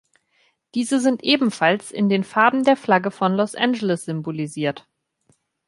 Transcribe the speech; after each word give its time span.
Diese 0.73 0.99
sind 0.99 1.23
ebenfalls 1.23 1.91
in 1.91 2.09
den 2.09 2.23
Farben 2.23 2.63
der 2.63 2.75
Flagge 2.75 3.11
von 3.11 3.35
Los 3.35 3.53
Angeles 3.53 4.03
symbolisiert. 4.05 4.87